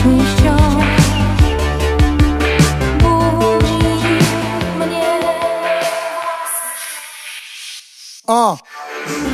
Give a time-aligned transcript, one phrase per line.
[0.00, 0.86] wciąż
[2.98, 4.18] Budzi
[4.78, 5.20] mnie
[8.26, 8.58] O!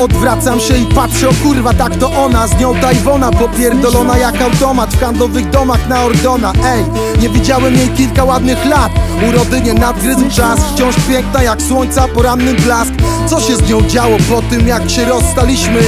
[0.00, 2.46] Odwracam się i patrzę, o kurwa, tak to ona.
[2.46, 6.52] Z nią ta Iwona, popierdolona jak automat W handlowych domach na Ordona.
[6.64, 6.84] Ej,
[7.22, 8.92] nie widziałem jej kilka ładnych lat.
[9.28, 12.92] Urody nie nadgryzł czas Wciąż piękna jak słońca, poranny blask.
[13.26, 15.80] Co się z nią działo po tym, jak się rozstaliśmy?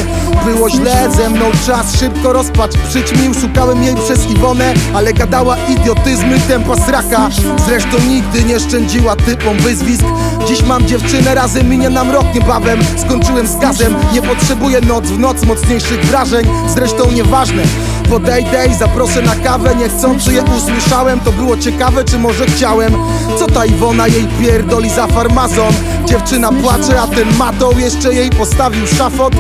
[0.44, 2.72] Było źle, ze mną czas szybko rozpacz.
[2.88, 7.28] Przyćmił, szukałem jej przez Iwonę Ale gadała idiotyzmy, tempa sraka.
[7.66, 10.04] Zresztą nigdy nie szczędziła typom wyzwisk.
[10.48, 12.78] Dziś mam dziewczynę, razem minie nam rok niebawem.
[13.06, 16.46] Skończyłem z gazem, nie potrzebuję noc w noc mocniejszych wrażeń.
[16.68, 17.62] Zresztą nieważne.
[18.10, 19.74] Podejdę i zaproszę na kawę.
[19.74, 22.92] Niechcący je usłyszałem, to było ciekawe czy może chciałem.
[23.38, 25.72] Co ta Iwona jej pierdoli za farmazon?
[26.04, 29.34] Dziewczyna płacze, a ten matą jeszcze jej postawił szafot.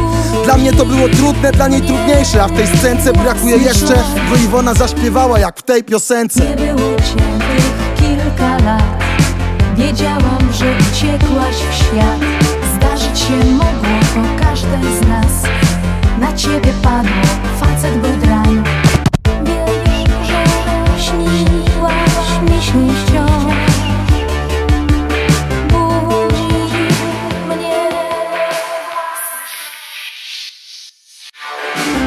[0.44, 3.94] Dla mnie to było trudne, dla niej trudniejsze A w tej scence brakuje jeszcze
[4.32, 6.40] By Iwona zaśpiewała jak w tej piosence.
[6.40, 8.82] Nie było cię tych kilka lat.
[9.76, 10.74] Wiedziałam, że
[14.84, 15.07] is